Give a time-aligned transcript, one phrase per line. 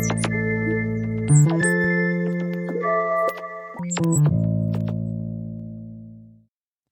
[0.00, 0.27] Thank you.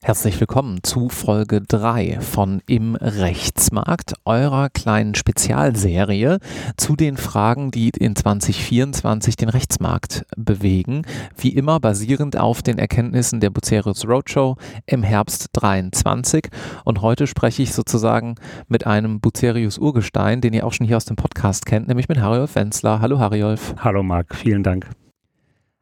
[0.07, 6.39] Herzlich willkommen zu Folge 3 von Im Rechtsmarkt, eurer kleinen Spezialserie
[6.77, 11.03] zu den Fragen, die in 2024 den Rechtsmarkt bewegen.
[11.37, 14.55] Wie immer basierend auf den Erkenntnissen der Bucerius Roadshow
[14.87, 16.51] im Herbst 23.
[16.85, 18.37] Und heute spreche ich sozusagen
[18.69, 22.21] mit einem Bucerius Urgestein, den ihr auch schon hier aus dem Podcast kennt, nämlich mit
[22.21, 23.01] Hariolf Wenzler.
[23.01, 23.75] Hallo Hariolf.
[23.81, 24.89] Hallo Marc, vielen Dank.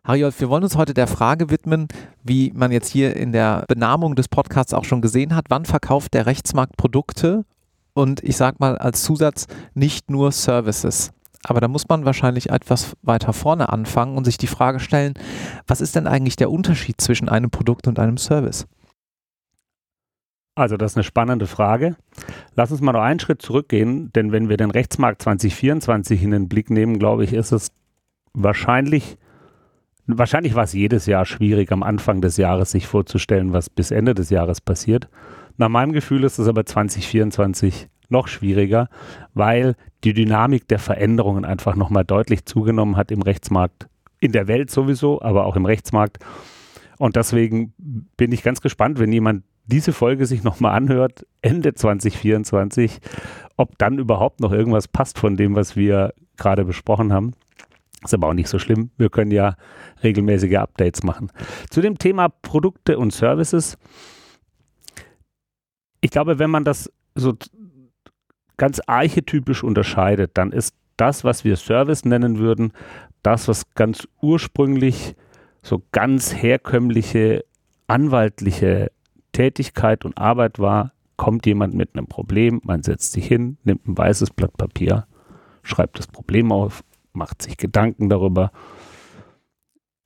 [0.07, 1.89] Hariolf, wir wollen uns heute der Frage widmen,
[2.23, 6.13] wie man jetzt hier in der Benamung des Podcasts auch schon gesehen hat, wann verkauft
[6.13, 7.47] der Rechtsmarkt Produkte
[7.95, 11.11] und ich sage mal als Zusatz nicht nur Services.
[11.45, 15.15] Aber da muss man wahrscheinlich etwas weiter vorne anfangen und sich die Frage stellen,
[15.67, 18.66] was ist denn eigentlich der Unterschied zwischen einem Produkt und einem Service?
[20.55, 21.97] Also das ist eine spannende Frage.
[22.57, 26.49] Lass uns mal noch einen Schritt zurückgehen, denn wenn wir den Rechtsmarkt 2024 in den
[26.51, 27.73] Blick nehmen, glaube ich, ist es
[28.35, 29.16] wahrscheinlich
[30.07, 34.15] Wahrscheinlich war es jedes Jahr schwierig, am Anfang des Jahres sich vorzustellen, was bis Ende
[34.15, 35.09] des Jahres passiert.
[35.57, 38.88] Nach meinem Gefühl ist es aber 2024 noch schwieriger,
[39.33, 43.88] weil die Dynamik der Veränderungen einfach nochmal deutlich zugenommen hat im Rechtsmarkt,
[44.21, 46.18] in der Welt sowieso, aber auch im Rechtsmarkt.
[46.99, 47.73] Und deswegen
[48.16, 52.99] bin ich ganz gespannt, wenn jemand diese Folge sich nochmal anhört, Ende 2024,
[53.57, 57.33] ob dann überhaupt noch irgendwas passt von dem, was wir gerade besprochen haben.
[58.05, 58.91] Ist aber auch nicht so schlimm.
[58.99, 59.57] Wir können ja
[60.02, 61.30] regelmäßige Updates machen.
[61.71, 63.79] Zu dem Thema Produkte und Services.
[66.00, 67.34] Ich glaube, wenn man das so
[68.56, 72.72] ganz archetypisch unterscheidet, dann ist das, was wir Service nennen würden,
[73.22, 75.16] das, was ganz ursprünglich
[75.62, 77.44] so ganz herkömmliche
[77.87, 78.91] anwaltliche
[79.33, 83.97] Tätigkeit und Arbeit war, kommt jemand mit einem Problem, man setzt sich hin, nimmt ein
[83.97, 85.06] weißes Blatt Papier,
[85.62, 86.84] schreibt das Problem auf
[87.15, 88.50] macht sich Gedanken darüber,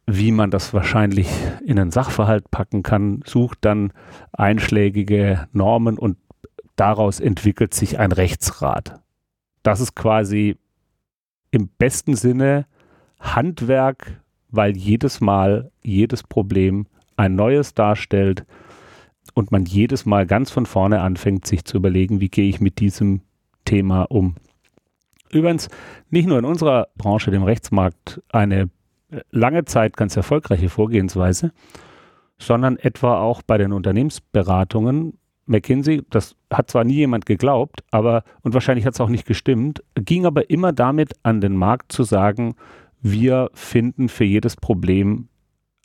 [0.07, 1.29] wie man das wahrscheinlich
[1.65, 3.93] in einen Sachverhalt packen kann, sucht dann
[4.33, 6.17] einschlägige Normen und
[6.77, 9.01] daraus entwickelt sich ein Rechtsrat.
[9.63, 10.57] Das ist quasi
[11.51, 12.67] im besten Sinne
[13.21, 18.47] Handwerk, weil jedes Mal jedes Problem ein neues darstellt
[19.35, 22.79] und man jedes Mal ganz von vorne anfängt, sich zu überlegen, wie gehe ich mit
[22.79, 23.21] diesem
[23.65, 24.37] Thema um.
[25.33, 25.69] Übrigens
[26.11, 28.71] nicht nur in unserer Branche, dem Rechtsmarkt, eine
[29.31, 31.53] lange Zeit ganz erfolgreiche Vorgehensweise,
[32.39, 35.19] sondern etwa auch bei den Unternehmensberatungen.
[35.47, 39.83] McKinsey, das hat zwar nie jemand geglaubt, aber und wahrscheinlich hat es auch nicht gestimmt,
[39.95, 42.55] ging aber immer damit an den Markt zu sagen,
[43.01, 45.29] wir finden für jedes Problem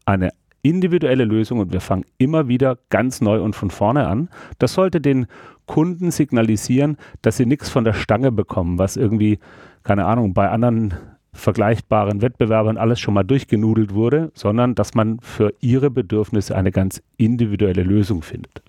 [0.06, 0.31] eine
[0.63, 4.29] individuelle Lösung und wir fangen immer wieder ganz neu und von vorne an.
[4.57, 5.28] Das sollte den
[5.68, 9.40] Kunden signalisieren, dass sie nichts von der Stange bekommen, was irgendwie,
[9.84, 10.96] keine Ahnung, bei anderen
[11.34, 17.01] vergleichbaren Wettbewerbern alles schon mal durchgenudelt wurde, sondern dass man für ihre Bedürfnisse eine ganz
[17.18, 18.62] individuelle Lösung findet.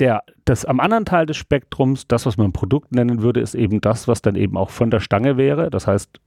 [0.00, 3.80] Der, das am anderen Teil des Spektrums, das, was man Produkt nennen würde, ist eben
[3.80, 5.70] das, was dann eben auch von der Stange wäre.
[5.70, 6.20] Das heißt,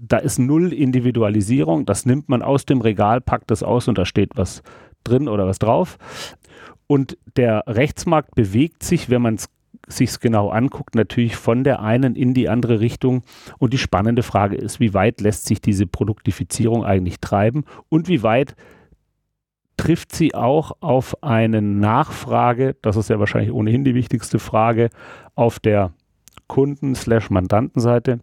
[0.00, 1.86] da ist null Individualisierung.
[1.86, 4.62] Das nimmt man aus dem Regal, packt es aus und da steht was
[5.04, 5.98] drin oder was drauf.
[6.86, 9.48] Und der Rechtsmarkt bewegt sich, wenn man es
[9.88, 13.22] sich genau anguckt, natürlich von der einen in die andere Richtung.
[13.58, 18.22] Und die spannende Frage ist, wie weit lässt sich diese Produktifizierung eigentlich treiben und wie
[18.22, 18.54] weit
[19.76, 24.90] trifft sie auch auf eine Nachfrage, das ist ja wahrscheinlich ohnehin die wichtigste Frage,
[25.34, 25.92] auf der
[26.48, 28.20] Kunden-Mandantenseite.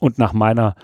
[0.00, 0.74] Und nach meiner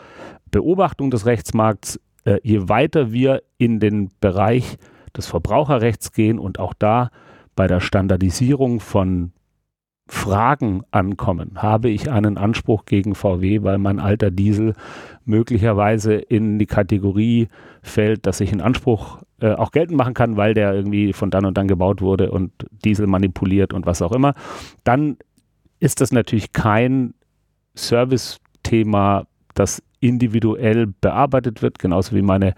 [0.52, 4.76] Beobachtung des Rechtsmarkts, äh, je weiter wir in den Bereich
[5.16, 7.10] des Verbraucherrechts gehen und auch da
[7.56, 9.32] bei der Standardisierung von
[10.08, 11.60] Fragen ankommen.
[11.60, 14.74] Habe ich einen Anspruch gegen VW, weil mein alter Diesel
[15.24, 17.48] möglicherweise in die Kategorie
[17.82, 21.44] fällt, dass ich einen Anspruch äh, auch geltend machen kann, weil der irgendwie von dann
[21.44, 22.52] und dann gebaut wurde und
[22.84, 24.34] Diesel manipuliert und was auch immer,
[24.84, 25.16] dann
[25.80, 27.14] ist das natürlich kein
[28.66, 32.54] Service-Thema, das individuell bearbeitet wird, genauso wie meine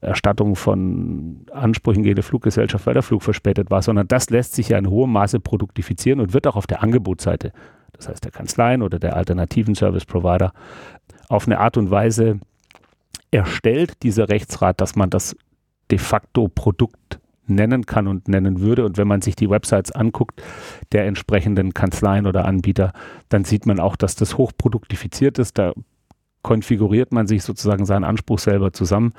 [0.00, 4.70] Erstattung von Ansprüchen gegen die Fluggesellschaft, weil der Flug verspätet war, sondern das lässt sich
[4.70, 7.52] ja in hohem Maße produktifizieren und wird auch auf der Angebotsseite,
[7.92, 10.52] das heißt der Kanzleien oder der alternativen Service Provider,
[11.28, 12.40] auf eine Art und Weise
[13.30, 15.36] erstellt, dieser Rechtsrat, dass man das
[15.90, 18.84] de facto Produkt nennen kann und nennen würde.
[18.84, 20.42] Und wenn man sich die Websites anguckt
[20.92, 22.92] der entsprechenden Kanzleien oder Anbieter,
[23.28, 25.58] dann sieht man auch, dass das hochproduktifiziert ist.
[25.58, 25.72] Da
[26.42, 29.12] konfiguriert man sich sozusagen seinen Anspruch selber zusammen.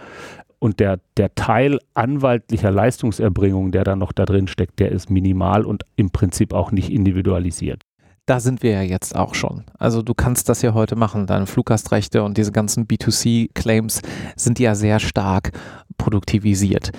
[0.59, 5.65] Und der, der Teil anwaltlicher Leistungserbringung, der da noch da drin steckt, der ist minimal
[5.65, 7.81] und im Prinzip auch nicht individualisiert.
[8.25, 9.65] da sind wir ja jetzt auch schon.
[9.77, 11.27] Also du kannst das ja heute machen.
[11.27, 14.01] Deine Fluggastrechte und diese ganzen B2C-Claims
[14.37, 15.51] sind ja sehr stark
[15.97, 16.91] produktivisiert.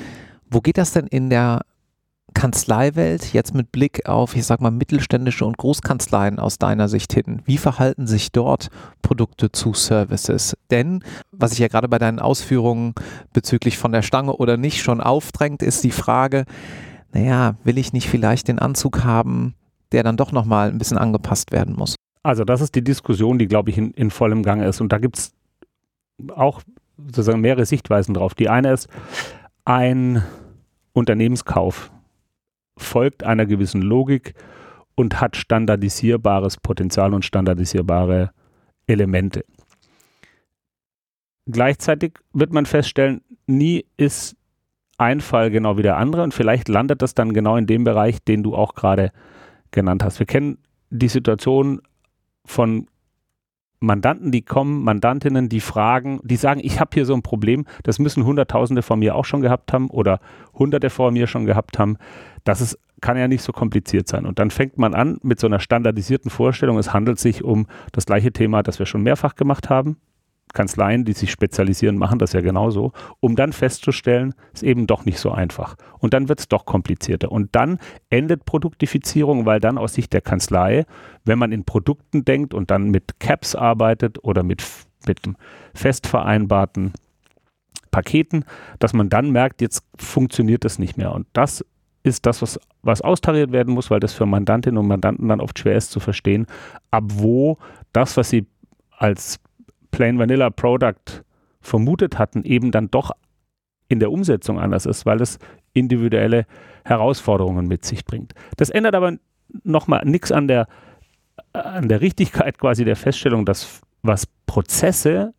[0.54, 1.62] Wo geht das denn in der
[2.32, 7.42] Kanzleiwelt jetzt mit Blick auf, ich sag mal, mittelständische und Großkanzleien aus deiner Sicht hin?
[7.44, 8.68] Wie verhalten sich dort
[9.02, 10.56] Produkte zu Services?
[10.70, 11.02] Denn,
[11.32, 12.94] was sich ja gerade bei deinen Ausführungen
[13.32, 16.44] bezüglich von der Stange oder nicht schon aufdrängt, ist die Frage,
[17.12, 19.56] naja, will ich nicht vielleicht den Anzug haben,
[19.90, 21.96] der dann doch nochmal ein bisschen angepasst werden muss?
[22.22, 24.80] Also das ist die Diskussion, die, glaube ich, in, in vollem Gange ist.
[24.80, 25.32] Und da gibt es
[26.32, 26.62] auch
[26.96, 28.34] sozusagen mehrere Sichtweisen drauf.
[28.34, 28.88] Die eine ist,
[29.64, 30.22] ein
[30.94, 31.92] Unternehmenskauf
[32.78, 34.34] folgt einer gewissen Logik
[34.94, 38.30] und hat standardisierbares Potenzial und standardisierbare
[38.86, 39.44] Elemente.
[41.46, 44.36] Gleichzeitig wird man feststellen, nie ist
[44.96, 48.22] ein Fall genau wie der andere und vielleicht landet das dann genau in dem Bereich,
[48.22, 49.10] den du auch gerade
[49.72, 50.20] genannt hast.
[50.20, 50.58] Wir kennen
[50.90, 51.82] die Situation
[52.46, 52.86] von
[53.84, 57.98] Mandanten, die kommen, Mandantinnen, die fragen, die sagen, ich habe hier so ein Problem, das
[57.98, 60.20] müssen Hunderttausende vor mir auch schon gehabt haben oder
[60.54, 61.96] Hunderte vor mir schon gehabt haben.
[62.44, 64.26] Das ist, kann ja nicht so kompliziert sein.
[64.26, 68.06] Und dann fängt man an mit so einer standardisierten Vorstellung, es handelt sich um das
[68.06, 69.96] gleiche Thema, das wir schon mehrfach gemacht haben,
[70.54, 75.04] Kanzleien, die sich spezialisieren, machen das ja genauso, um dann festzustellen, es ist eben doch
[75.04, 75.76] nicht so einfach.
[75.98, 77.30] Und dann wird es doch komplizierter.
[77.30, 77.78] Und dann
[78.08, 80.86] endet Produktifizierung, weil dann aus Sicht der Kanzlei,
[81.24, 84.64] wenn man in Produkten denkt und dann mit Caps arbeitet oder mit,
[85.06, 85.20] mit
[85.74, 86.92] fest vereinbarten
[87.90, 88.44] Paketen,
[88.78, 91.12] dass man dann merkt, jetzt funktioniert das nicht mehr.
[91.12, 91.64] Und das
[92.02, 95.58] ist das, was, was austariert werden muss, weil das für Mandantinnen und Mandanten dann oft
[95.58, 96.46] schwer ist zu verstehen,
[96.90, 97.58] ab wo
[97.92, 98.46] das, was sie
[98.96, 99.40] als
[99.94, 101.22] Plain Vanilla Product
[101.60, 103.12] vermutet hatten, eben dann doch
[103.86, 105.38] in der Umsetzung anders ist, weil es
[105.72, 106.46] individuelle
[106.84, 108.34] Herausforderungen mit sich bringt.
[108.56, 109.16] Das ändert aber
[109.62, 110.66] nochmal nichts an der,
[111.52, 115.32] an der Richtigkeit quasi der Feststellung, dass was Prozesse,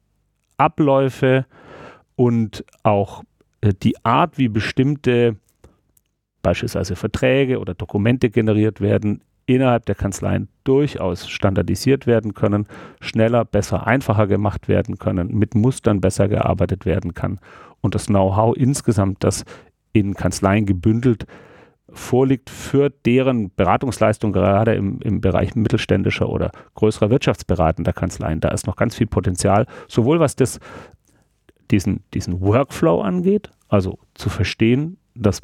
[0.56, 1.46] Abläufe
[2.16, 3.24] und auch
[3.60, 5.36] äh, die Art, wie bestimmte
[6.42, 12.68] beispielsweise Verträge oder Dokumente generiert werden, innerhalb der Kanzleien durchaus standardisiert werden können,
[13.00, 17.40] schneller, besser, einfacher gemacht werden können, mit Mustern besser gearbeitet werden kann
[17.82, 19.46] und das Know-how insgesamt, das
[19.94, 21.26] in Kanzleien gebündelt
[21.90, 28.42] vorliegt für deren Beratungsleistung, gerade im, im Bereich mittelständischer oder größerer wirtschaftsberatender Kanzleien.
[28.42, 30.60] Da ist noch ganz viel Potenzial, sowohl was das,
[31.72, 35.42] diesen, diesen Workflow angeht, also zu verstehen, dass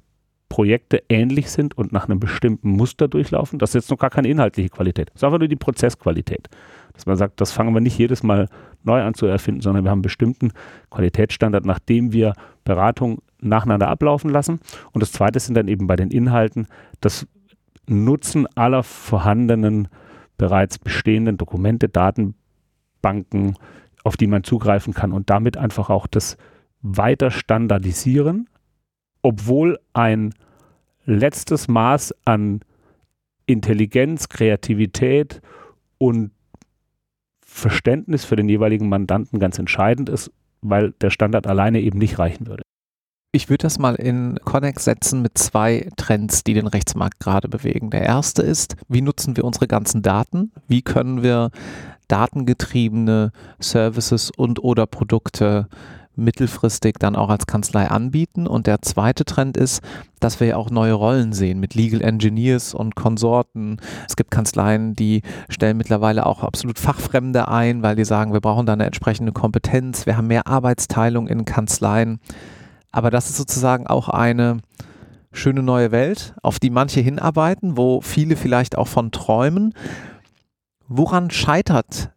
[0.51, 3.57] Projekte ähnlich sind und nach einem bestimmten Muster durchlaufen.
[3.57, 5.07] Das ist jetzt noch gar keine inhaltliche Qualität.
[5.07, 6.49] Das ist einfach nur die Prozessqualität.
[6.91, 8.49] Dass man sagt, das fangen wir nicht jedes Mal
[8.83, 10.51] neu an zu erfinden, sondern wir haben einen bestimmten
[10.89, 12.33] Qualitätsstandard, nachdem wir
[12.65, 14.59] Beratung nacheinander ablaufen lassen.
[14.91, 16.67] Und das zweite sind dann eben bei den Inhalten
[16.99, 17.25] das
[17.87, 19.87] Nutzen aller vorhandenen,
[20.37, 23.55] bereits bestehenden Dokumente, Datenbanken,
[24.03, 26.35] auf die man zugreifen kann und damit einfach auch das
[26.81, 28.49] weiter standardisieren
[29.21, 30.33] obwohl ein
[31.05, 32.61] letztes Maß an
[33.45, 35.41] Intelligenz, Kreativität
[35.97, 36.31] und
[37.45, 40.31] Verständnis für den jeweiligen Mandanten ganz entscheidend ist,
[40.61, 42.63] weil der Standard alleine eben nicht reichen würde.
[43.33, 47.89] Ich würde das mal in Connex setzen mit zwei Trends, die den Rechtsmarkt gerade bewegen.
[47.89, 50.51] Der erste ist, wie nutzen wir unsere ganzen Daten?
[50.67, 51.51] Wie können wir
[52.09, 55.69] datengetriebene Services und oder Produkte
[56.21, 58.47] mittelfristig dann auch als Kanzlei anbieten.
[58.47, 59.81] Und der zweite Trend ist,
[60.19, 63.77] dass wir ja auch neue Rollen sehen mit Legal Engineers und Konsorten.
[64.07, 68.65] Es gibt Kanzleien, die stellen mittlerweile auch absolut Fachfremde ein, weil die sagen, wir brauchen
[68.65, 72.19] da eine entsprechende Kompetenz, wir haben mehr Arbeitsteilung in Kanzleien.
[72.91, 74.59] Aber das ist sozusagen auch eine
[75.31, 79.73] schöne neue Welt, auf die manche hinarbeiten, wo viele vielleicht auch von träumen.
[80.87, 82.11] Woran scheitert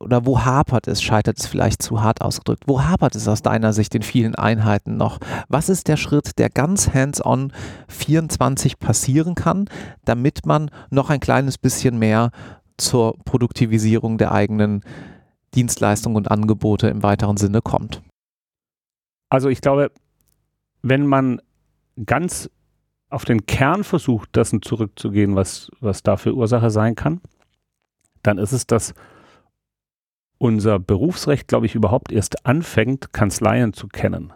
[0.00, 3.72] oder wo hapert es, scheitert es vielleicht zu hart ausgedrückt, wo hapert es aus deiner
[3.72, 5.18] Sicht in vielen Einheiten noch?
[5.48, 7.52] Was ist der Schritt, der ganz hands-on
[7.88, 9.66] 24 passieren kann,
[10.04, 12.30] damit man noch ein kleines bisschen mehr
[12.76, 14.82] zur Produktivisierung der eigenen
[15.54, 18.02] Dienstleistungen und Angebote im weiteren Sinne kommt?
[19.30, 19.90] Also ich glaube,
[20.82, 21.40] wenn man
[22.04, 22.50] ganz
[23.10, 27.20] auf den Kern versucht, dessen zurückzugehen, was, was dafür Ursache sein kann,
[28.22, 28.94] dann ist es, dass
[30.38, 34.32] unser Berufsrecht, glaube ich, überhaupt erst anfängt, Kanzleien zu kennen.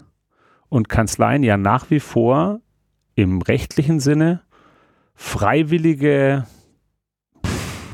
[0.69, 2.61] Und Kanzleien ja nach wie vor
[3.15, 4.43] im rechtlichen Sinne
[5.15, 6.47] freiwillige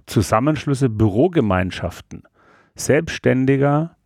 [0.06, 2.24] Zusammenschlüsse, Bürogemeinschaften
[2.74, 3.96] selbstständiger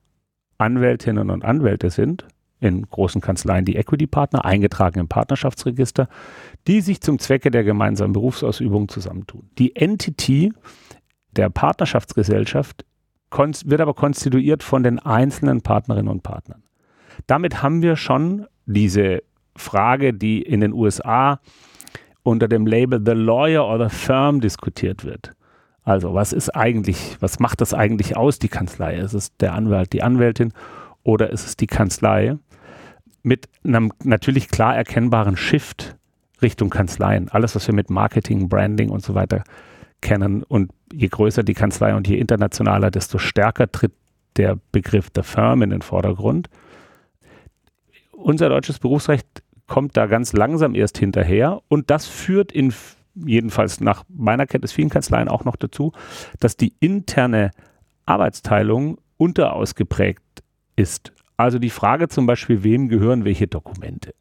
[0.59, 2.27] Anwältinnen und Anwälte sind,
[2.61, 6.09] in großen Kanzleien die Equity-Partner, eingetragen im Partnerschaftsregister,
[6.67, 9.49] die sich zum Zwecke der gemeinsamen Berufsausübung zusammentun.
[9.59, 10.53] Die Entity
[11.33, 12.85] der Partnerschaftsgesellschaft
[13.31, 16.63] wird aber konstituiert von den einzelnen Partnerinnen und Partnern.
[17.27, 19.23] Damit haben wir schon diese
[19.57, 21.41] Frage, die in den USA
[22.23, 25.33] unter dem Label The Lawyer or the Firm diskutiert wird.
[25.83, 28.97] Also was ist eigentlich, was macht das eigentlich aus, die Kanzlei?
[28.97, 30.53] Ist es der Anwalt, die Anwältin
[31.03, 32.37] oder ist es die Kanzlei?
[33.23, 35.97] Mit einem natürlich klar erkennbaren Shift
[36.43, 37.29] Richtung Kanzleien.
[37.31, 39.43] Alles, was wir mit Marketing, Branding und so weiter
[40.01, 40.43] kennen.
[40.43, 43.93] Und je größer die Kanzlei und je internationaler, desto stärker tritt
[44.37, 46.49] der Begriff der Firm in den Vordergrund.
[48.13, 49.27] Unser deutsches Berufsrecht
[49.67, 52.73] kommt da ganz langsam erst hinterher und das führt in
[53.15, 55.93] jedenfalls nach meiner Kenntnis vielen Kanzleien auch noch dazu,
[56.41, 57.51] dass die interne
[58.07, 60.23] Arbeitsteilung unterausgeprägt
[60.77, 61.13] ist.
[61.37, 64.15] Also die Frage zum Beispiel, wem gehören welche Dokumente?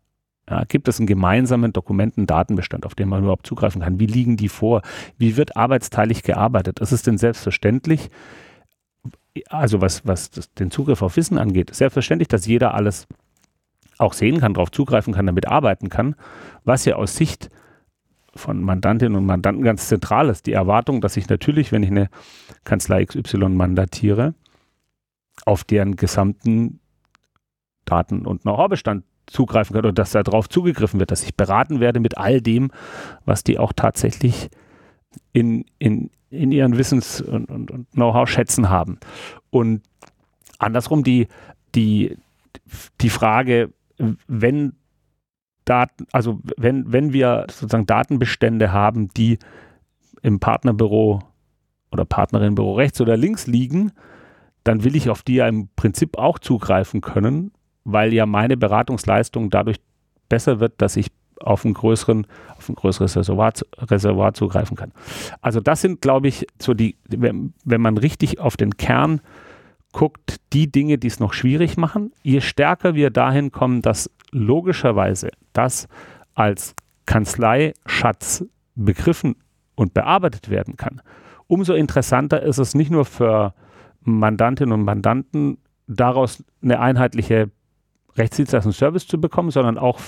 [0.50, 4.00] Ja, gibt es einen gemeinsamen Dokumentendatenbestand, auf den man überhaupt zugreifen kann?
[4.00, 4.82] Wie liegen die vor?
[5.18, 6.80] Wie wird arbeitsteilig gearbeitet?
[6.80, 8.10] Ist es denn selbstverständlich,
[9.50, 13.08] also was, was das, den Zugriff auf Wissen angeht, selbstverständlich, dass jeder alles
[13.98, 16.16] auch sehen kann, darauf zugreifen kann, damit arbeiten kann,
[16.64, 17.50] was ja aus Sicht
[18.36, 20.46] von Mandantinnen und Mandanten ganz zentral ist.
[20.46, 22.10] Die Erwartung, dass ich natürlich, wenn ich eine
[22.64, 24.34] Kanzlei XY mandatiere,
[25.46, 26.80] auf deren gesamten
[27.86, 32.18] Daten- und Know-how-Bestand zugreifen kann und dass darauf zugegriffen wird, dass ich beraten werde mit
[32.18, 32.72] all dem,
[33.26, 34.50] was die auch tatsächlich
[35.34, 39.00] in, in, in ihren Wissens- und, und, und Know-how-Schätzen haben.
[39.50, 39.82] Und
[40.60, 41.28] andersrum die,
[41.76, 42.18] die,
[43.02, 43.74] die Frage,
[44.28, 44.74] wenn
[45.66, 49.38] Daten, also wenn, wenn wir sozusagen Datenbestände haben, die
[50.22, 51.22] im Partnerbüro
[51.92, 53.92] oder Partnerinnenbüro rechts oder links liegen,
[54.64, 57.52] dann will ich auf die ja im Prinzip auch zugreifen können,
[57.88, 59.78] weil ja meine Beratungsleistung dadurch
[60.28, 61.08] besser wird, dass ich
[61.40, 62.28] auf, einen größeren,
[62.58, 64.92] auf ein größeres Reservoir, Reservoir zugreifen kann.
[65.42, 69.22] Also das sind, glaube ich, so die, wenn, wenn man richtig auf den Kern
[69.94, 72.12] guckt, die Dinge, die es noch schwierig machen.
[72.24, 75.88] Je stärker wir dahin kommen, dass logischerweise das
[76.36, 76.76] als
[77.06, 78.44] Kanzleischatz
[78.76, 79.38] begriffen
[79.76, 81.02] und bearbeitet werden kann,
[81.48, 83.54] umso interessanter ist es nicht nur für
[84.02, 87.50] Mandantinnen und Mandanten, daraus eine einheitliche
[88.18, 90.00] Rechtsdienstleistungsservice zu bekommen, sondern auch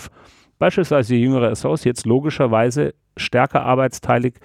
[0.57, 4.35] beispielsweise jüngere Associates logischerweise stärker arbeitsteilig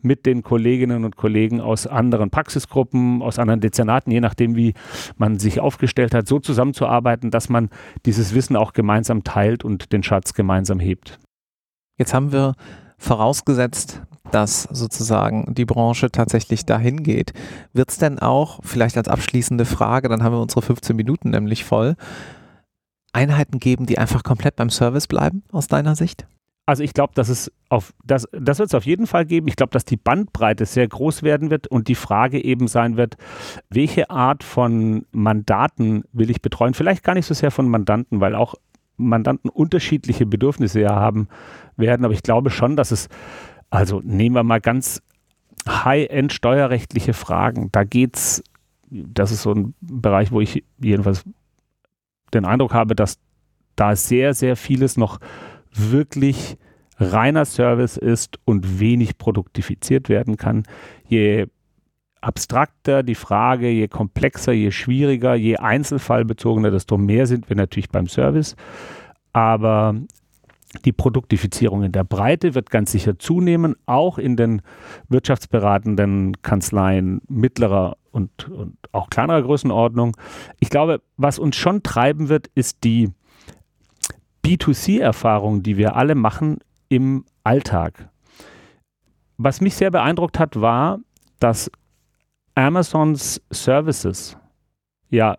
[0.00, 4.74] mit den Kolleginnen und Kollegen aus anderen Praxisgruppen, aus anderen Dezernaten, je nachdem, wie
[5.16, 7.68] man sich aufgestellt hat, so zusammenzuarbeiten, dass man
[8.06, 11.18] dieses Wissen auch gemeinsam teilt und den Schatz gemeinsam hebt.
[11.98, 12.54] Jetzt haben wir
[12.96, 17.32] vorausgesetzt, dass sozusagen die Branche tatsächlich dahin geht.
[17.72, 21.64] Wird es denn auch, vielleicht als abschließende Frage, dann haben wir unsere 15 Minuten nämlich
[21.64, 21.96] voll,
[23.12, 26.26] Einheiten geben, die einfach komplett beim Service bleiben, aus deiner Sicht?
[26.66, 29.48] Also ich glaube, dass es auf das, das wird es auf jeden Fall geben.
[29.48, 33.16] Ich glaube, dass die Bandbreite sehr groß werden wird und die Frage eben sein wird,
[33.70, 36.74] welche Art von Mandaten will ich betreuen?
[36.74, 38.54] Vielleicht gar nicht so sehr von Mandanten, weil auch
[38.98, 41.28] Mandanten unterschiedliche Bedürfnisse ja haben
[41.78, 42.04] werden.
[42.04, 43.08] Aber ich glaube schon, dass es,
[43.70, 45.00] also nehmen wir mal ganz
[45.66, 47.70] high-end steuerrechtliche Fragen.
[47.72, 48.44] Da geht es,
[48.90, 51.24] das ist so ein Bereich, wo ich jedenfalls
[52.34, 53.18] den Eindruck habe, dass
[53.76, 55.18] da sehr, sehr vieles noch
[55.72, 56.56] wirklich
[56.98, 60.64] reiner Service ist und wenig produktifiziert werden kann.
[61.06, 61.46] Je
[62.20, 68.08] abstrakter die Frage, je komplexer, je schwieriger, je einzelfallbezogener, desto mehr sind wir natürlich beim
[68.08, 68.56] Service.
[69.32, 69.94] Aber
[70.84, 74.62] die Produktifizierung in der Breite wird ganz sicher zunehmen, auch in den
[75.08, 80.16] wirtschaftsberatenden Kanzleien mittlerer und, und auch kleinerer Größenordnung.
[80.58, 83.10] Ich glaube, was uns schon treiben wird, ist die
[84.44, 86.58] B2C-Erfahrung, die wir alle machen
[86.88, 88.10] im Alltag.
[89.36, 90.98] Was mich sehr beeindruckt hat, war,
[91.38, 91.70] dass
[92.54, 94.36] Amazons Services,
[95.10, 95.36] ja,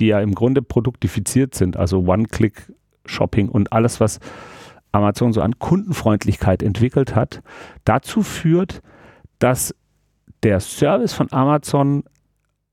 [0.00, 4.20] die ja im Grunde produktifiziert sind, also One-Click-Shopping und alles, was
[4.92, 7.42] Amazon so an Kundenfreundlichkeit entwickelt hat,
[7.84, 8.80] dazu führt,
[9.38, 9.74] dass
[10.42, 12.04] der Service von Amazon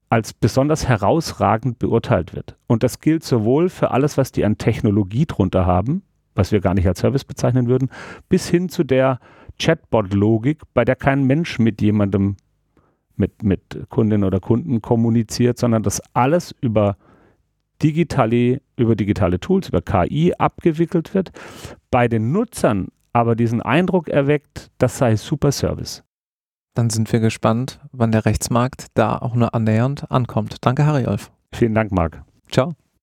[0.09, 2.57] als besonders herausragend beurteilt wird.
[2.67, 6.01] Und das gilt sowohl für alles, was die an Technologie drunter haben,
[6.35, 7.89] was wir gar nicht als Service bezeichnen würden,
[8.27, 9.19] bis hin zu der
[9.59, 12.37] Chatbot-Logik, bei der kein Mensch mit jemandem,
[13.15, 16.97] mit, mit Kundinnen oder Kunden kommuniziert, sondern das alles über
[17.83, 21.31] digitale, über digitale Tools, über KI abgewickelt wird,
[21.91, 26.03] bei den Nutzern aber diesen Eindruck erweckt, das sei super Service.
[26.73, 30.57] Dann sind wir gespannt, wann der Rechtsmarkt da auch nur annähernd ankommt.
[30.61, 31.31] Danke, Harry Olf.
[31.51, 32.23] Vielen Dank, Marc.
[32.51, 32.73] Ciao.